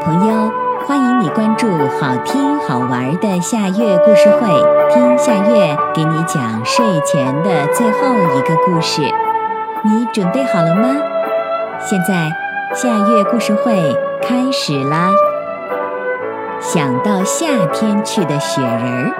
[0.00, 0.50] 朋友，
[0.86, 1.68] 欢迎你关注
[2.00, 4.48] 好听好玩的夏月故事会，
[4.94, 9.02] 听夏月给你讲睡前的最后一个故事。
[9.84, 10.88] 你准备好了吗？
[11.80, 12.30] 现在
[12.74, 15.10] 夏月故事会开始啦！
[16.60, 19.12] 想到夏天去的雪人儿，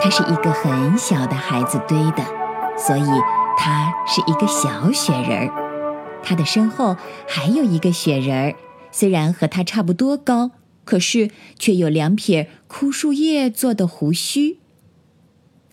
[0.00, 2.22] 它是一个很小的孩子堆的，
[2.76, 3.04] 所以
[3.56, 6.20] 它是一个小雪人儿。
[6.22, 6.96] 它的身后
[7.28, 8.56] 还有一个雪人儿，
[8.90, 10.50] 虽然和它差不多高，
[10.84, 14.58] 可是却有两撇枯树叶做的胡须。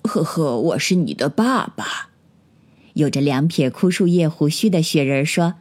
[0.03, 2.09] 呵呵，我是你的爸爸。
[2.93, 5.55] 有着两撇枯树叶胡须的雪人说：“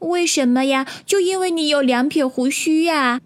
[0.00, 0.86] 为什么呀？
[1.06, 3.20] 就因为你有两撇胡须呀？”“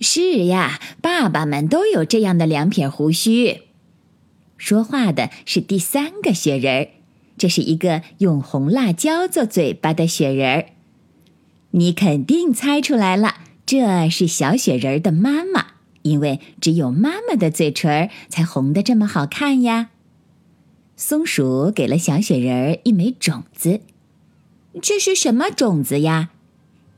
[0.00, 3.62] 是呀，爸爸们都有这样的两撇胡须。”
[4.60, 6.88] 说话的是第三个雪人儿，
[7.38, 10.66] 这是一个用红辣椒做嘴巴的雪人儿。
[11.70, 15.68] 你肯定猜出来了，这是小雪人儿的妈妈，
[16.02, 19.88] 因为只有妈妈的嘴唇儿才红得这么好看呀。
[20.94, 23.80] 松鼠给了小雪人儿一枚种子，
[24.82, 26.28] 这是什么种子呀？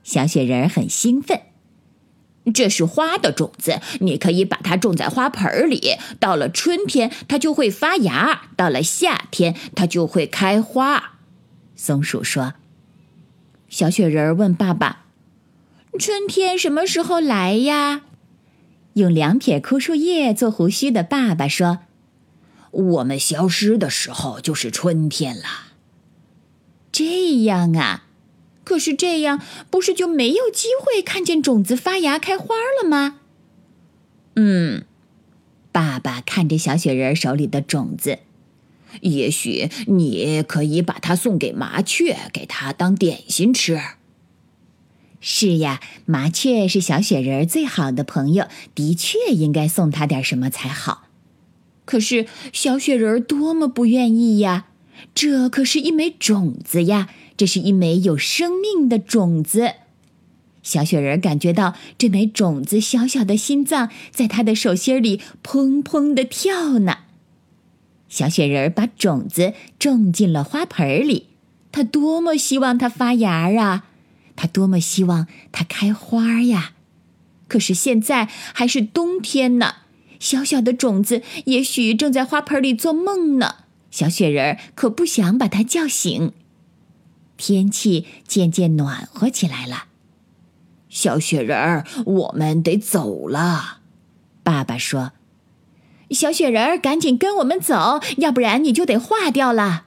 [0.03, 1.41] 小雪人儿很兴奋。
[2.53, 5.97] 这是花的种子，你可以把它种在花盆里。
[6.19, 11.19] 到了春天，它就会发芽；到了夏天，它就会开花。
[11.77, 12.55] 松鼠说。
[13.69, 15.07] 小雪人问爸爸
[15.99, 18.03] ：“春天什么时候来呀？”
[18.95, 21.79] 用两撇枯树叶做胡须的爸爸说。
[22.71, 25.45] 我们消失的时候就是春天了。
[26.91, 28.05] 这样啊，
[28.65, 33.21] 可是这样不是就没有机会看见种子发芽开花了吗？
[34.37, 34.85] 嗯，
[35.73, 38.21] 爸爸看着小雪人手里的种子，
[39.01, 43.81] 也许你可以把它送给麻雀，给它当点心吃。
[45.21, 51.09] 是呀，麻雀是小雪人最好的朋友，的确应该送它点什么才好。
[51.85, 54.67] 可是小雪人多么不愿意呀！
[55.15, 57.09] 这可是一枚种子呀，
[57.43, 59.73] 这是一枚有生命的种子。
[60.63, 66.99] 小雪人感觉到这枚种子小小的心脏在他的手心里砰砰的跳呢。
[68.09, 71.31] 小雪人把种子种进了花盆里，
[71.73, 73.87] 他多么希望它发芽啊！
[74.37, 76.75] 他多么希望它开花呀！
[77.49, 79.75] 可是现在还是冬天呢。
[80.21, 83.57] 小小的种子也许正在花盆里做梦呢，
[83.91, 86.35] 小雪人可不想把它叫醒。
[87.43, 89.87] 天气渐渐暖和起来了，
[90.89, 93.81] 小雪人儿，我们得走了。
[94.45, 95.11] 爸爸说
[96.11, 99.87] ：“小雪人儿，赶紧跟我们走，要不然你就得化掉了。”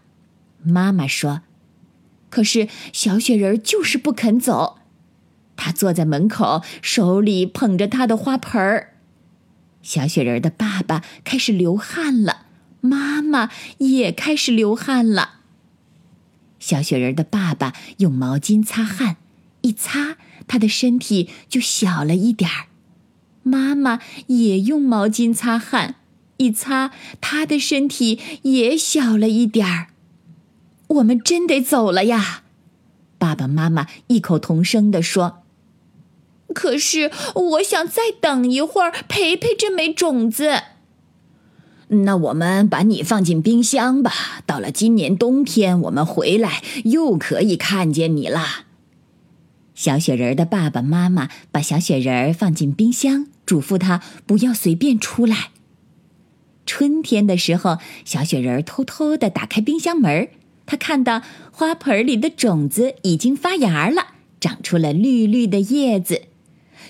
[0.67, 1.43] 妈妈说
[2.29, 4.79] ：“可是小雪人就是不肯走，
[5.55, 8.95] 他坐在门口，手里捧着他的花盆儿。”
[9.81, 12.47] 小雪人的爸爸开始流汗了，
[12.81, 15.34] 妈妈也开始流汗了。
[16.66, 19.18] 小雪人的爸爸用毛巾擦汗，
[19.62, 20.18] 一擦，
[20.48, 22.66] 他的身体就小了一点儿；
[23.44, 25.98] 妈妈也用毛巾擦汗，
[26.38, 26.90] 一擦，
[27.22, 29.90] 他的身体也小了一点儿。
[30.88, 32.42] 我们真得走了呀！
[33.20, 35.44] 爸爸妈妈异口同声地说。
[36.56, 40.64] 可是，我想再等一会儿，陪陪这枚种子。
[41.88, 44.12] 那我们把你放进冰箱吧。
[44.46, 48.41] 到了今年冬天，我们回来又可以看见你了。
[49.73, 55.51] 小雪人的爸爸妈妈把小雪人放进冰箱，嘱咐他不要随便出来。
[56.66, 60.29] 春天的时候，小雪人偷偷的打开冰箱门，
[60.66, 61.22] 他看到
[61.52, 66.23] 花盆里的种子已经发芽了，长出了绿绿的叶子。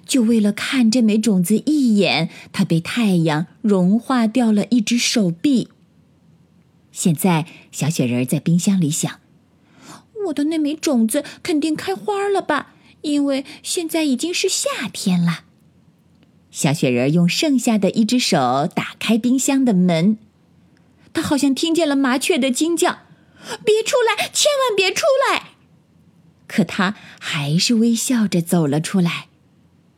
[0.05, 5.69] 就为了看这枚种子一眼，他被太阳融化掉了一只手臂。
[6.91, 9.19] 现在，小雪人在冰箱里想
[10.27, 12.73] ：“我的那枚种子肯定开花了吧？
[13.01, 15.43] 因为现在已经是夏天了。”
[16.51, 20.17] 小雪人用剩下的一只手打开冰箱的门，
[21.11, 22.99] 他好像听见了麻雀的惊叫
[23.65, 25.49] ：“别出来，千万别出来！”
[26.47, 29.27] 可他还是微笑着走了出来。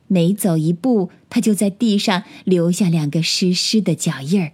[0.08, 4.52] 每走一步，他就在地上留下两个湿湿的脚印儿。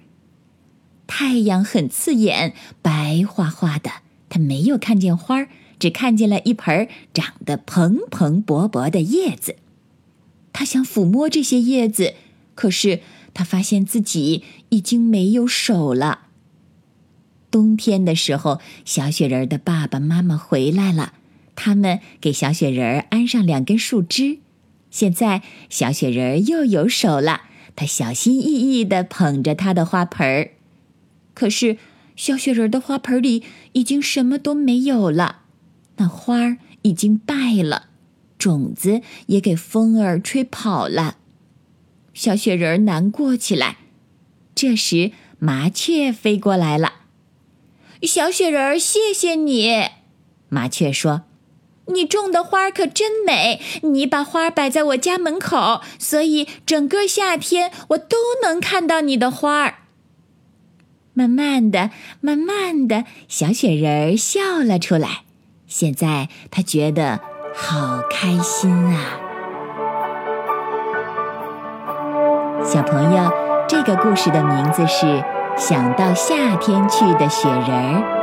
[1.08, 3.92] 太阳很刺眼，白花花的。
[4.30, 9.58] 他没有看见花儿，只看见了一盆长得蓬蓬勃勃的叶子。
[10.52, 12.16] 他想抚摸这些叶子，
[12.56, 13.02] 可是
[13.34, 16.28] 他发现自己已经没有手了。
[17.52, 21.14] 冬天的时候，小雪人的爸爸妈妈回来了，
[21.56, 24.40] 他们给小雪人安上两根树枝。
[24.94, 25.42] 现在
[25.72, 27.42] 小雪人又有手了，
[27.76, 30.52] 他小心翼翼地捧着他的花盆儿。
[31.34, 31.78] 可是
[32.16, 33.42] 小雪人的花盆里
[33.72, 35.42] 已经什么都没有了，
[35.98, 37.88] 那花儿已经败了，
[38.38, 41.18] 种子也给风儿吹跑了。
[42.14, 43.78] 小雪人难过起来。
[44.54, 46.94] 这时，麻雀飞过来了。
[48.04, 49.88] 小雪人，谢谢你。
[50.50, 51.24] 麻雀说
[51.88, 59.76] ：“你种的花可真美，你把花摆在我家门口，所以整个夏天我都能看到你的花儿。”
[61.14, 61.92] 慢慢的，
[62.22, 65.24] 慢慢的，小雪人笑了出来。
[65.68, 67.20] 现在他觉得
[67.54, 69.20] 好开心啊！
[72.64, 73.32] 小朋友，
[73.68, 75.24] 这个故事的名字是。
[75.56, 78.23] 想到夏天去的雪人儿，